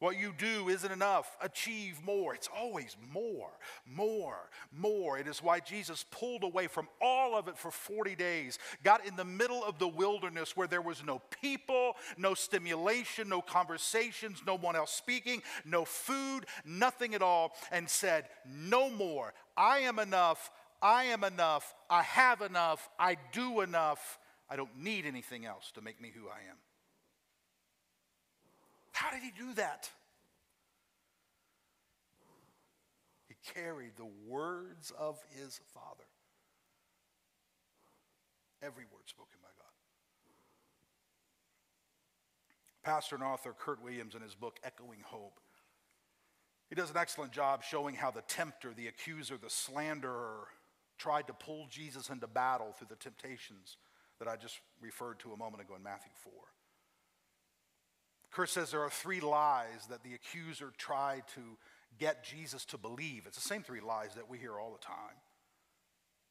[0.00, 1.36] What you do isn't enough.
[1.42, 2.34] Achieve more.
[2.34, 3.50] It's always more,
[3.84, 5.18] more, more.
[5.18, 9.14] It is why Jesus pulled away from all of it for 40 days, got in
[9.16, 14.56] the middle of the wilderness where there was no people, no stimulation, no conversations, no
[14.56, 19.34] one else speaking, no food, nothing at all, and said, No more.
[19.54, 20.50] I am enough.
[20.80, 21.74] I am enough.
[21.90, 22.88] I have enough.
[22.98, 24.18] I do enough.
[24.50, 26.56] I don't need anything else to make me who I am.
[28.92, 29.88] How did he do that?
[33.28, 36.04] He carried the words of his Father.
[38.60, 39.66] Every word spoken by God.
[42.82, 45.38] Pastor and author Kurt Williams, in his book Echoing Hope,
[46.68, 50.48] he does an excellent job showing how the tempter, the accuser, the slanderer
[50.98, 53.76] tried to pull Jesus into battle through the temptations
[54.20, 56.32] that I just referred to a moment ago in Matthew 4.
[58.30, 61.40] Kurt says there are three lies that the accuser tried to
[61.98, 63.24] get Jesus to believe.
[63.26, 65.16] It's the same three lies that we hear all the time.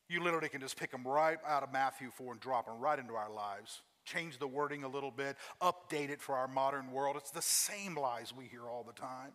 [0.08, 2.98] You literally can just pick them right out of Matthew 4 and drop them right
[2.98, 3.82] into our lives.
[4.06, 7.16] Change the wording a little bit, update it for our modern world.
[7.18, 9.34] It's the same lies we hear all the time.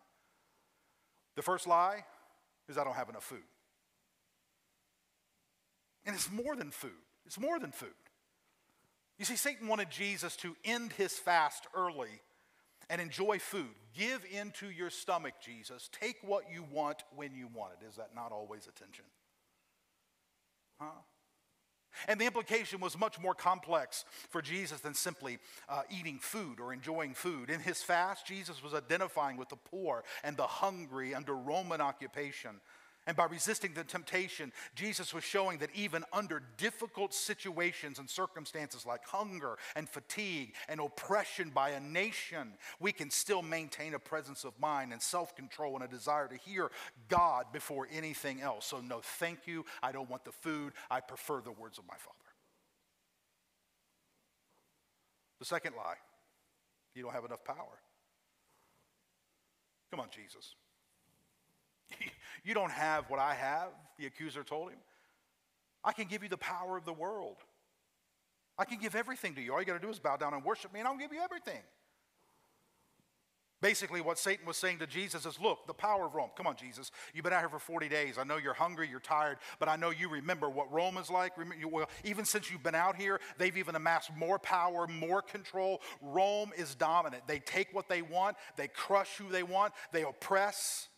[1.35, 2.03] The first lie
[2.67, 3.43] is I don't have enough food.
[6.05, 6.91] And it's more than food,
[7.25, 7.93] it's more than food.
[9.17, 12.21] You see, Satan wanted Jesus to end his fast early
[12.89, 13.73] and enjoy food.
[13.97, 15.89] Give into your stomach, Jesus.
[15.99, 17.85] Take what you want when you want it.
[17.85, 19.05] Is that not always attention?
[20.79, 20.91] Huh?
[22.07, 26.73] And the implication was much more complex for Jesus than simply uh, eating food or
[26.73, 27.49] enjoying food.
[27.49, 32.59] In his fast, Jesus was identifying with the poor and the hungry under Roman occupation.
[33.07, 38.83] And by resisting the temptation, Jesus was showing that even under difficult situations and circumstances
[38.85, 44.43] like hunger and fatigue and oppression by a nation, we can still maintain a presence
[44.43, 46.71] of mind and self control and a desire to hear
[47.07, 48.65] God before anything else.
[48.65, 49.65] So, no, thank you.
[49.83, 50.73] I don't want the food.
[50.89, 52.15] I prefer the words of my Father.
[55.39, 55.95] The second lie
[56.95, 57.81] you don't have enough power.
[59.91, 60.55] Come on, Jesus.
[62.43, 64.77] You don't have what I have, the accuser told him.
[65.83, 67.37] I can give you the power of the world.
[68.55, 69.51] I can give everything to you.
[69.51, 71.21] All you got to do is bow down and worship me, and I'll give you
[71.21, 71.61] everything.
[73.61, 76.29] Basically, what Satan was saying to Jesus is Look, the power of Rome.
[76.35, 76.91] Come on, Jesus.
[77.13, 78.17] You've been out here for 40 days.
[78.17, 81.33] I know you're hungry, you're tired, but I know you remember what Rome is like.
[81.71, 85.81] Well, even since you've been out here, they've even amassed more power, more control.
[86.01, 87.23] Rome is dominant.
[87.27, 90.89] They take what they want, they crush who they want, they oppress.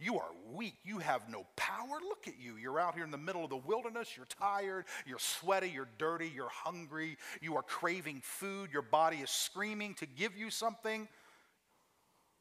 [0.00, 0.76] You are weak.
[0.84, 1.98] You have no power.
[2.08, 2.56] Look at you.
[2.56, 4.16] You're out here in the middle of the wilderness.
[4.16, 4.84] You're tired.
[5.06, 5.70] You're sweaty.
[5.70, 6.30] You're dirty.
[6.32, 7.16] You're hungry.
[7.40, 8.70] You are craving food.
[8.72, 11.08] Your body is screaming to give you something.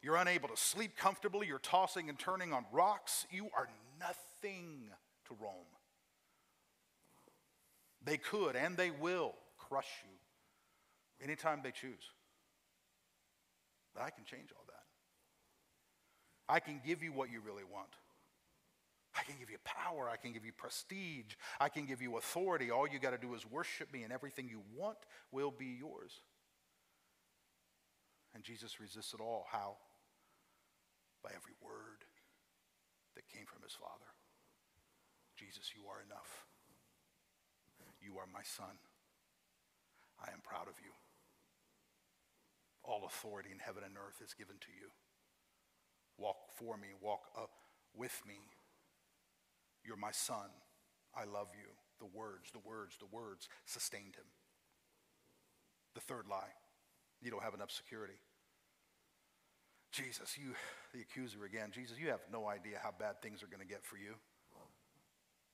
[0.04, 1.48] You're unable to sleep comfortably.
[1.48, 3.26] You're tossing and turning on rocks.
[3.32, 3.68] You are
[4.00, 4.90] nothing
[5.28, 5.66] to Rome.
[8.04, 12.12] They could and they will crush you anytime they choose.
[13.96, 14.77] But I can change all that.
[16.50, 17.90] I can give you what you really want.
[19.18, 20.10] I can give you power.
[20.10, 21.36] I can give you prestige.
[21.60, 22.72] I can give you authority.
[22.72, 24.98] All you got to do is worship me, and everything you want
[25.32, 26.12] will be yours.
[28.36, 29.46] And Jesus resists it all.
[29.52, 29.78] How?
[31.24, 32.06] By every word
[33.16, 34.06] that came from his Father.
[35.36, 36.46] Jesus, you are enough.
[38.00, 38.78] You are my son.
[40.22, 40.94] I am proud of you.
[42.84, 44.90] All authority in heaven and earth is given to you.
[46.18, 47.46] Walk for me, walk uh,
[47.96, 48.40] with me.
[49.86, 50.50] You're my son.
[51.16, 51.70] I love you.
[52.00, 54.26] The words, the words, the words sustained him.
[55.96, 56.54] The third lie
[57.22, 58.20] you don't have enough security.
[59.92, 60.54] Jesus, you,
[60.94, 63.84] the accuser again, Jesus, you have no idea how bad things are going to get
[63.84, 64.14] for you.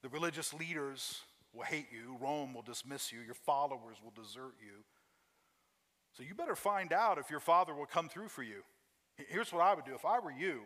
[0.02, 1.22] The religious leaders
[1.54, 4.84] will hate you, Rome will dismiss you, your followers will desert you.
[6.12, 8.64] So you better find out if your father will come through for you.
[9.16, 10.62] Here's what I would do if I were you.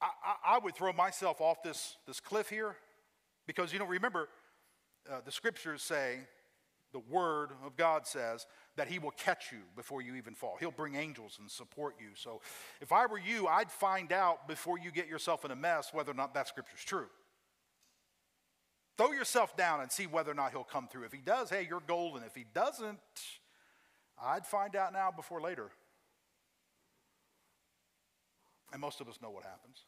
[0.00, 2.76] I, I, I would throw myself off this, this cliff here
[3.46, 4.28] because, you know, remember,
[5.10, 6.18] uh, the scriptures say,
[6.92, 10.56] the word of God says that he will catch you before you even fall.
[10.60, 12.08] He'll bring angels and support you.
[12.14, 12.42] So
[12.80, 16.10] if I were you, I'd find out before you get yourself in a mess whether
[16.10, 17.06] or not that scripture is true.
[18.98, 21.04] Throw yourself down and see whether or not he'll come through.
[21.04, 22.22] If he does, hey, you're golden.
[22.24, 22.98] If he doesn't,
[24.22, 25.70] I'd find out now before later.
[28.72, 29.84] And most of us know what happens.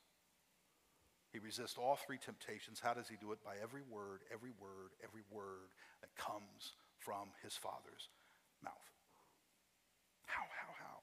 [1.33, 2.79] He resists all three temptations.
[2.79, 3.43] How does he do it?
[3.45, 8.09] By every word, every word, every word that comes from his Father's
[8.63, 8.73] mouth.
[10.27, 10.99] How, how, how?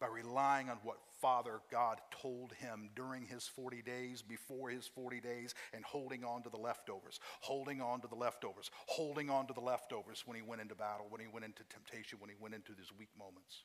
[0.00, 5.20] By relying on what Father God told him during his 40 days, before his 40
[5.20, 9.54] days, and holding on to the leftovers, holding on to the leftovers, holding on to
[9.54, 12.54] the leftovers when he went into battle, when he went into temptation, when he went
[12.54, 13.62] into these weak moments.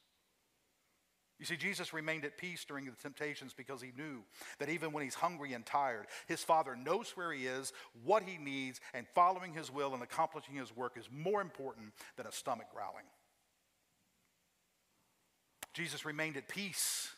[1.42, 4.22] You see, Jesus remained at peace during the temptations because he knew
[4.60, 7.74] that even when he's hungry and tired, his Father knows where he is,
[8.04, 12.28] what he needs, and following his will and accomplishing his work is more important than
[12.28, 13.06] a stomach growling.
[15.74, 17.10] Jesus remained at peace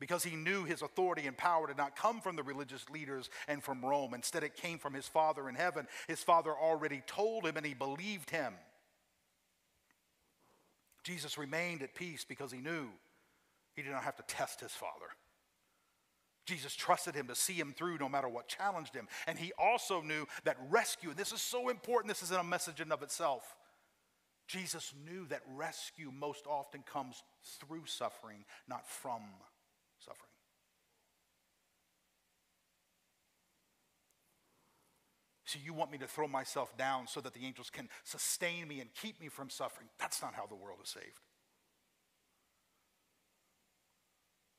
[0.00, 3.62] because he knew his authority and power did not come from the religious leaders and
[3.62, 4.14] from Rome.
[4.14, 5.86] Instead, it came from his Father in heaven.
[6.08, 8.54] His Father already told him and he believed him.
[11.04, 12.88] Jesus remained at peace because he knew
[13.76, 15.06] he did not have to test his father.
[16.46, 19.08] Jesus trusted him to see him through no matter what challenged him.
[19.26, 22.80] And he also knew that rescue, and this is so important, this isn't a message
[22.80, 23.56] in of itself.
[24.46, 27.22] Jesus knew that rescue most often comes
[27.60, 29.22] through suffering, not from
[29.98, 30.30] suffering.
[35.46, 38.80] So you want me to throw myself down so that the angels can sustain me
[38.80, 39.88] and keep me from suffering.
[39.98, 41.20] That's not how the world is saved.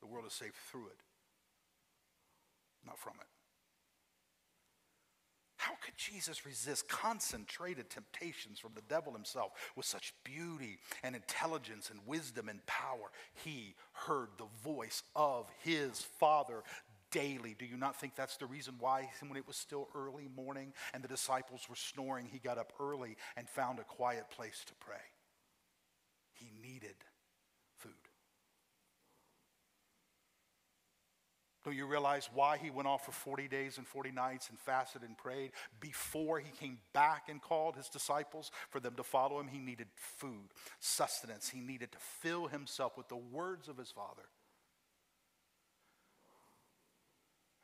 [0.08, 1.00] The world is saved through it,
[2.86, 3.26] not from it.
[5.56, 11.90] How could Jesus resist concentrated temptations from the devil himself with such beauty and intelligence
[11.90, 13.10] and wisdom and power?
[13.44, 16.62] He heard the voice of his Father
[17.10, 17.54] daily.
[17.58, 21.04] Do you not think that's the reason why, when it was still early morning and
[21.04, 24.96] the disciples were snoring, he got up early and found a quiet place to pray?
[26.32, 26.96] He needed
[27.76, 27.92] food.
[31.68, 35.02] Do you realize why he went off for 40 days and 40 nights and fasted
[35.02, 35.50] and prayed?
[35.80, 39.88] Before he came back and called his disciples for them to follow him, he needed
[39.94, 40.48] food,
[40.80, 41.50] sustenance.
[41.50, 44.22] He needed to fill himself with the words of his Father.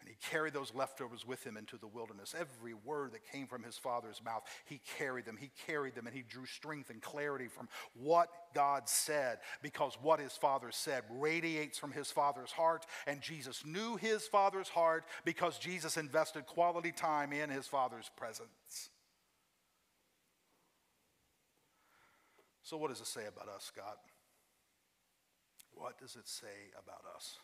[0.05, 2.35] And he carried those leftovers with him into the wilderness.
[2.39, 5.39] Every word that came from his father's mouth, he carried them.
[5.41, 10.21] He carried them and he drew strength and clarity from what God said because what
[10.21, 12.85] his father said radiates from his father's heart.
[13.07, 18.91] And Jesus knew his father's heart because Jesus invested quality time in his father's presence.
[22.63, 23.97] So, what does it say about us, God?
[25.73, 27.39] What does it say about us?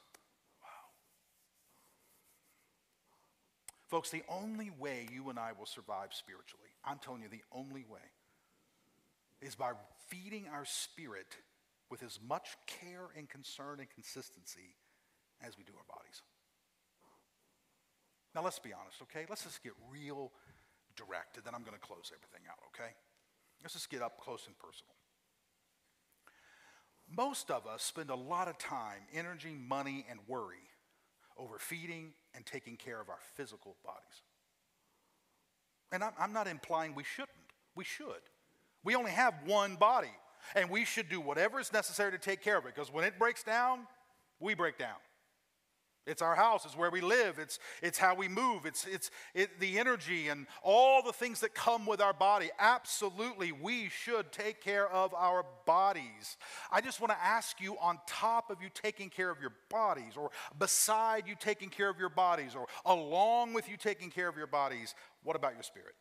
[3.90, 7.84] Folks, the only way you and I will survive spiritually, I'm telling you, the only
[7.90, 8.06] way,
[9.42, 9.72] is by
[10.06, 11.36] feeding our spirit
[11.90, 14.76] with as much care and concern and consistency
[15.44, 16.22] as we do our bodies.
[18.32, 19.26] Now, let's be honest, okay?
[19.28, 20.30] Let's just get real
[20.94, 22.92] direct, and then I'm going to close everything out, okay?
[23.60, 24.94] Let's just get up close and personal.
[27.10, 30.70] Most of us spend a lot of time, energy, money, and worry
[31.36, 34.22] over feeding and taking care of our physical bodies.
[35.92, 37.30] And I'm, I'm not implying we shouldn't.
[37.74, 38.22] We should.
[38.84, 40.12] We only have one body,
[40.54, 43.18] and we should do whatever is necessary to take care of it because when it
[43.18, 43.86] breaks down,
[44.38, 44.96] we break down.
[46.10, 49.60] It's our house, it's where we live, it's, it's how we move, it's, it's it,
[49.60, 52.50] the energy and all the things that come with our body.
[52.58, 56.36] Absolutely, we should take care of our bodies.
[56.72, 60.14] I just want to ask you on top of you taking care of your bodies,
[60.16, 64.36] or beside you taking care of your bodies, or along with you taking care of
[64.36, 65.94] your bodies, what about your spirit?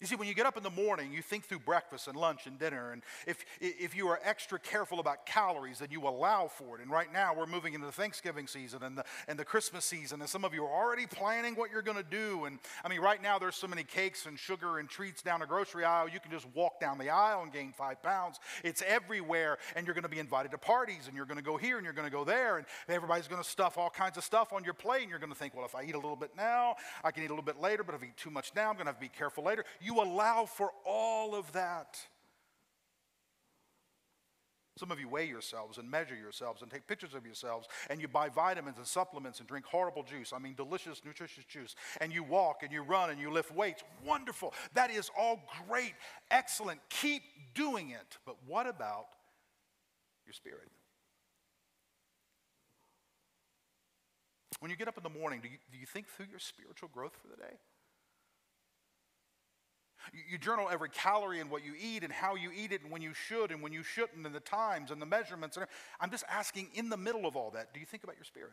[0.00, 2.46] You see, when you get up in the morning, you think through breakfast and lunch
[2.46, 2.92] and dinner.
[2.92, 6.82] And if, if you are extra careful about calories, then you allow for it.
[6.82, 10.20] And right now, we're moving into the Thanksgiving season and the, and the Christmas season.
[10.20, 12.44] And some of you are already planning what you're going to do.
[12.44, 15.46] And I mean, right now, there's so many cakes and sugar and treats down a
[15.46, 16.08] grocery aisle.
[16.08, 18.38] You can just walk down the aisle and gain five pounds.
[18.62, 19.58] It's everywhere.
[19.74, 21.08] And you're going to be invited to parties.
[21.08, 22.58] And you're going to go here and you're going to go there.
[22.58, 25.02] And everybody's going to stuff all kinds of stuff on your plate.
[25.02, 27.24] And you're going to think, well, if I eat a little bit now, I can
[27.24, 27.82] eat a little bit later.
[27.82, 29.64] But if I eat too much now, I'm going to have to be careful later.
[29.88, 31.98] You allow for all of that.
[34.76, 38.06] Some of you weigh yourselves and measure yourselves and take pictures of yourselves and you
[38.06, 40.32] buy vitamins and supplements and drink horrible juice.
[40.32, 41.74] I mean, delicious, nutritious juice.
[42.02, 43.82] And you walk and you run and you lift weights.
[44.04, 44.52] Wonderful.
[44.74, 45.94] That is all great,
[46.30, 46.80] excellent.
[46.90, 47.22] Keep
[47.54, 48.18] doing it.
[48.26, 49.06] But what about
[50.26, 50.68] your spirit?
[54.60, 56.90] When you get up in the morning, do you, do you think through your spiritual
[56.92, 57.56] growth for the day?
[60.30, 63.02] You journal every calorie and what you eat and how you eat it and when
[63.02, 65.58] you should and when you shouldn't and the times and the measurements.
[66.00, 68.52] I'm just asking in the middle of all that, do you think about your spirit?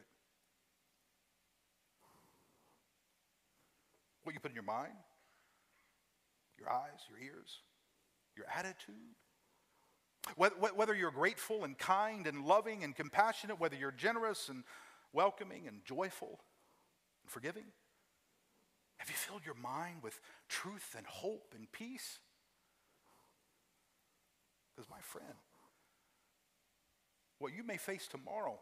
[4.23, 4.93] What you put in your mind,
[6.57, 7.61] your eyes, your ears,
[8.35, 8.95] your attitude.
[10.35, 14.63] Whether you're grateful and kind and loving and compassionate, whether you're generous and
[15.13, 16.39] welcoming and joyful
[17.23, 17.65] and forgiving.
[18.97, 22.19] Have you filled your mind with truth and hope and peace?
[24.75, 25.35] Because, my friend,
[27.39, 28.59] what you may face tomorrow,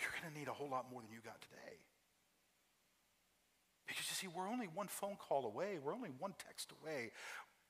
[0.00, 1.76] you're going to need a whole lot more than you got today.
[3.86, 7.10] Because you see, we're only one phone call away, we're only one text away,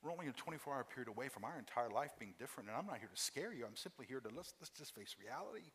[0.02, 2.68] we're only a 24 hour period away from our entire life being different.
[2.68, 5.16] And I'm not here to scare you, I'm simply here to let's, let's just face
[5.18, 5.72] reality.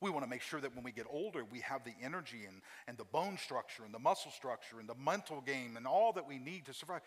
[0.00, 2.62] We want to make sure that when we get older, we have the energy and,
[2.86, 6.26] and the bone structure and the muscle structure and the mental game and all that
[6.26, 7.00] we need to survive.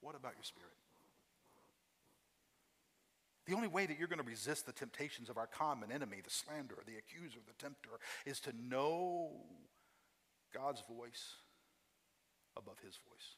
[0.00, 0.72] What about your spirit?
[3.46, 6.30] The only way that you're going to resist the temptations of our common enemy, the
[6.30, 7.90] slanderer, the accuser, the tempter,
[8.24, 9.30] is to know
[10.54, 11.36] God's voice
[12.56, 13.36] above his voice.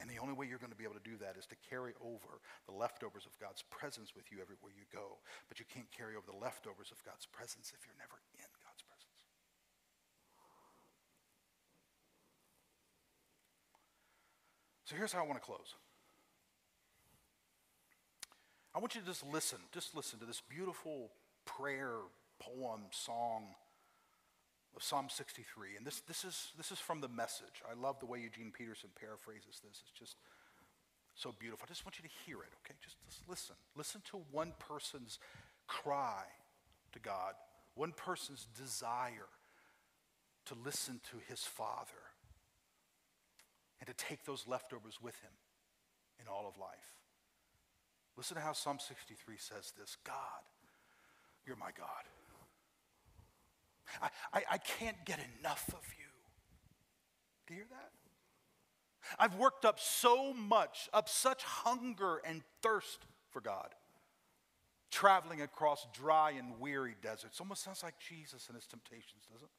[0.00, 1.92] And the only way you're going to be able to do that is to carry
[2.00, 5.20] over the leftovers of God's presence with you everywhere you go.
[5.52, 8.80] But you can't carry over the leftovers of God's presence if you're never in God's
[8.80, 9.20] presence.
[14.88, 15.76] So here's how I want to close.
[18.74, 21.10] I want you to just listen, just listen to this beautiful
[21.44, 22.00] prayer,
[22.40, 23.54] poem, song
[24.76, 25.76] of Psalm 63.
[25.76, 27.62] And this, this, is, this is from the message.
[27.68, 29.82] I love the way Eugene Peterson paraphrases this.
[29.82, 30.16] It's just
[31.14, 31.66] so beautiful.
[31.68, 32.74] I just want you to hear it, okay?
[32.82, 33.56] Just, just listen.
[33.76, 35.18] Listen to one person's
[35.66, 36.24] cry
[36.92, 37.34] to God,
[37.74, 39.28] one person's desire
[40.46, 42.10] to listen to his Father
[43.80, 45.32] and to take those leftovers with him
[46.20, 46.96] in all of life.
[48.16, 50.14] Listen to how Psalm 63 says this God,
[51.46, 52.04] you're my God.
[54.02, 56.06] I, I, I can't get enough of you.
[57.46, 57.90] Do you hear that?
[59.18, 63.74] I've worked up so much, up such hunger and thirst for God,
[64.90, 67.40] traveling across dry and weary deserts.
[67.40, 69.50] Almost sounds like Jesus and his temptations, doesn't it?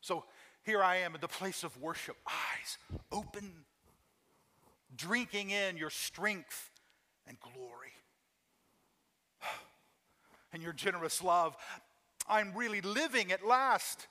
[0.00, 0.24] So
[0.62, 2.78] here I am in the place of worship, eyes
[3.12, 3.64] open,
[4.94, 6.70] drinking in your strength
[7.26, 7.92] and glory.
[10.52, 11.54] And your generous love.
[12.28, 14.06] I'm really living at last.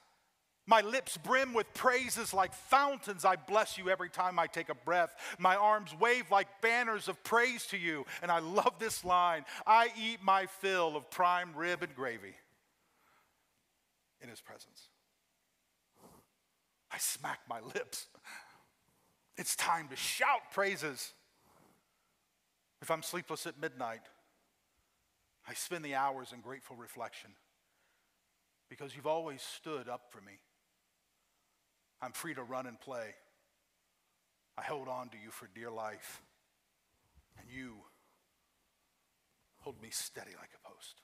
[0.67, 3.23] My lips brim with praises like fountains.
[3.23, 5.15] I bless you every time I take a breath.
[5.37, 8.05] My arms wave like banners of praise to you.
[8.23, 12.35] And I love this line I eat my fill of prime rib and gravy
[14.21, 14.89] in his presence.
[16.91, 18.07] I smack my lips.
[19.37, 21.13] It's time to shout praises.
[22.81, 24.01] If I'm sleepless at midnight,
[25.47, 27.31] I spend the hours in grateful reflection
[28.77, 30.33] because you've always stood up for me.
[32.01, 33.15] I'm free to run and play.
[34.57, 36.21] I hold on to you for dear life.
[37.39, 37.75] And you
[39.61, 41.01] hold me steady like a post.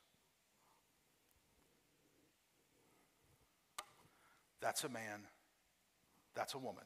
[4.61, 5.21] That's a man,
[6.35, 6.83] that's a woman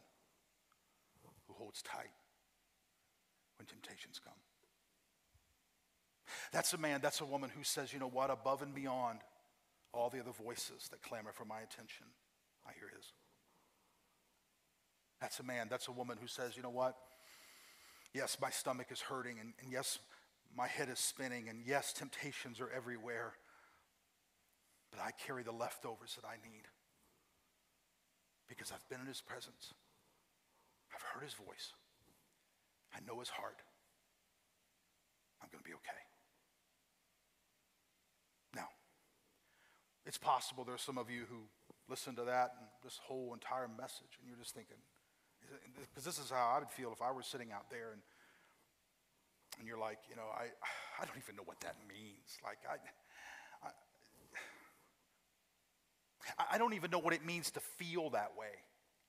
[1.47, 2.13] who holds tight
[3.57, 4.33] when temptations come.
[6.51, 9.19] That's a man, that's a woman who says, you know what, above and beyond
[9.96, 12.06] all the other voices that clamor for my attention,
[12.68, 13.14] I hear his.
[15.22, 16.96] That's a man, that's a woman who says, you know what?
[18.14, 20.00] Yes, my stomach is hurting, and, and yes,
[20.56, 23.34] my head is spinning, and yes, temptations are everywhere.
[24.91, 26.64] But I carry the leftovers that I need
[28.48, 29.74] because I've been in his presence.
[30.93, 31.74] I've heard his voice.
[32.96, 33.58] I know his heart.
[35.41, 36.02] I'm going to be okay.
[38.56, 38.70] Now,
[40.06, 41.47] it's possible there's some of you who
[41.89, 44.78] listen to that and this whole entire message, and you're just thinking,
[45.89, 48.01] because this is how I would feel if I were sitting out there and
[49.60, 50.51] and you're like, you know, I
[51.01, 52.38] I don't even know what that means.
[52.43, 52.78] Like I.
[53.66, 53.72] I,
[56.53, 58.47] I don't even know what it means to feel that way.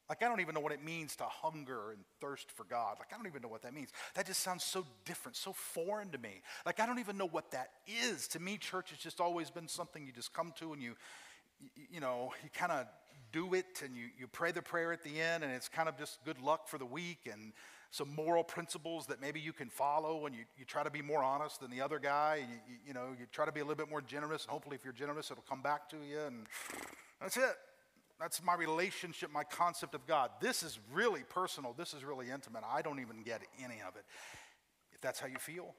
[0.09, 2.97] Like, I don't even know what it means to hunger and thirst for God.
[2.99, 3.91] Like, I don't even know what that means.
[4.15, 6.43] That just sounds so different, so foreign to me.
[6.65, 8.29] Like, I don't even know what that is.
[8.29, 10.95] To me, church has just always been something you just come to and you,
[11.91, 12.87] you know, you kind of
[13.33, 15.99] do it and you, you pray the prayer at the end and it's kind of
[15.99, 17.53] just good luck for the week and
[17.91, 21.23] some moral principles that maybe you can follow and you, you try to be more
[21.23, 23.77] honest than the other guy and you, you, know you try to be a little
[23.77, 26.47] bit more generous and hopefully if you're generous it'll come back to you and
[27.21, 27.57] that's it
[28.19, 32.63] that's my relationship my concept of god this is really personal this is really intimate
[32.71, 34.05] i don't even get any of it
[34.93, 35.75] if that's how you feel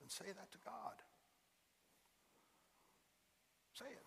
[0.00, 0.94] then say that to god
[3.74, 4.06] Say it.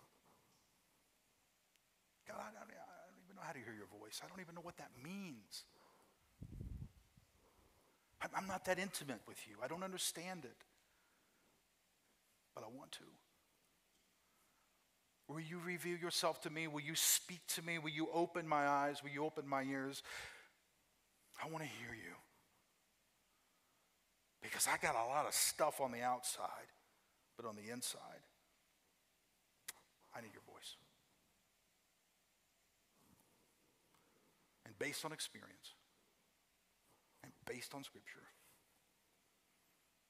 [2.26, 4.20] God, I, I, I don't even know how to hear your voice.
[4.24, 5.64] I don't even know what that means.
[8.34, 9.56] I'm not that intimate with you.
[9.62, 10.56] I don't understand it.
[12.54, 13.04] But I want to.
[15.28, 16.66] Will you reveal yourself to me?
[16.66, 17.78] Will you speak to me?
[17.78, 19.02] Will you open my eyes?
[19.02, 20.02] Will you open my ears?
[21.42, 22.14] I want to hear you.
[24.42, 26.72] Because I got a lot of stuff on the outside,
[27.36, 28.24] but on the inside,
[30.16, 30.76] I need your voice.
[34.64, 35.74] And based on experience
[37.22, 38.24] and based on Scripture,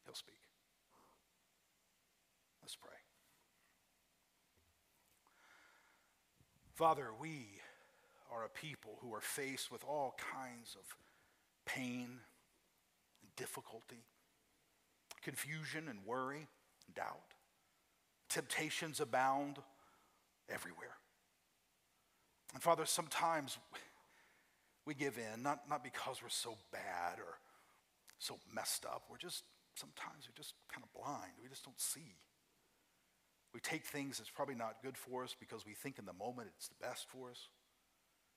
[0.08, 0.40] He'll speak.
[2.62, 2.97] Let's pray.
[6.78, 7.48] Father, we
[8.32, 10.84] are a people who are faced with all kinds of
[11.66, 12.06] pain
[13.20, 14.04] and difficulty,
[15.20, 16.46] confusion and worry
[16.86, 17.34] and doubt.
[18.28, 19.56] Temptations abound
[20.48, 20.94] everywhere.
[22.54, 23.58] And Father, sometimes
[24.86, 27.40] we give in, not, not because we're so bad or
[28.20, 29.02] so messed up.
[29.10, 29.42] We're just,
[29.74, 31.32] sometimes we're just kind of blind.
[31.42, 32.14] We just don't see.
[33.58, 36.46] We take things that's probably not good for us because we think in the moment
[36.56, 37.48] it's the best for us.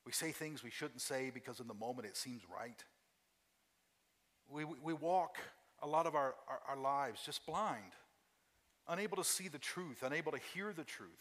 [0.03, 2.83] We say things we shouldn't say because in the moment it seems right.
[4.49, 5.37] We, we walk
[5.83, 7.93] a lot of our, our, our lives just blind,
[8.87, 11.11] unable to see the truth, unable to hear the truth.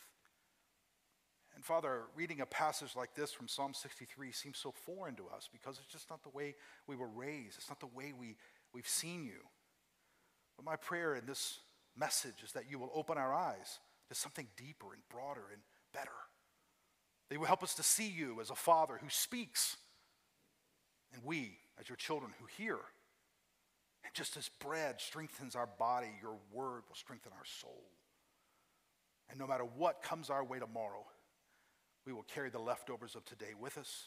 [1.55, 5.46] And Father, reading a passage like this from Psalm 63 seems so foreign to us
[5.53, 6.55] because it's just not the way
[6.86, 7.59] we were raised.
[7.59, 8.36] It's not the way we,
[8.72, 9.42] we've seen you.
[10.57, 11.59] But my prayer in this
[11.94, 13.78] message is that you will open our eyes
[14.11, 15.62] to something deeper and broader and
[15.94, 16.11] better.
[17.30, 19.76] They will help us to see you as a father who speaks,
[21.14, 22.76] and we as your children who hear.
[24.04, 27.84] And just as bread strengthens our body, your word will strengthen our soul.
[29.28, 31.06] And no matter what comes our way tomorrow,
[32.04, 34.06] we will carry the leftovers of today with us,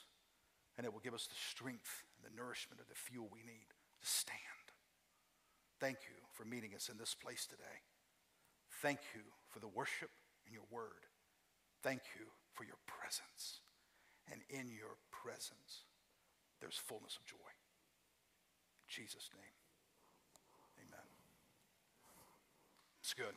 [0.78, 3.68] and it will give us the strength and the nourishment and the fuel we need
[4.02, 4.38] to stand.
[5.80, 7.80] Thank you for meeting us in this place today.
[8.82, 9.22] Thank you
[9.54, 10.10] for the worship
[10.46, 11.06] and your word.
[11.84, 13.62] Thank you for your presence.
[14.32, 15.86] And in your presence,
[16.60, 17.54] there's fullness of joy.
[18.82, 19.54] In Jesus' name,
[20.82, 21.06] amen.
[23.02, 23.36] It's good.